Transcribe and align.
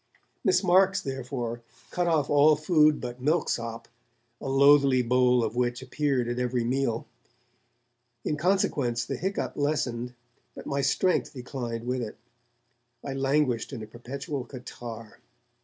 Miss 0.43 0.63
Marks, 0.63 0.99
therefore, 0.99 1.61
cut 1.91 2.07
off 2.07 2.27
all 2.27 2.55
food 2.55 2.99
but 2.99 3.21
milk 3.21 3.49
sop, 3.49 3.87
a 4.41 4.49
loathly 4.49 5.03
bowl 5.03 5.43
of 5.43 5.55
which 5.55 5.83
appeared 5.83 6.27
at 6.27 6.39
every 6.39 6.63
meal. 6.63 7.05
In 8.25 8.35
consequence 8.35 9.05
the 9.05 9.15
hiccough 9.15 9.55
lessened, 9.55 10.15
but 10.55 10.65
my 10.65 10.81
strength 10.81 11.33
declined 11.35 11.85
with 11.85 12.01
it. 12.01 12.17
I 13.05 13.13
languished 13.13 13.73
in 13.73 13.83
a 13.83 13.85
perpetual 13.85 14.43
catarrh. 14.45 15.19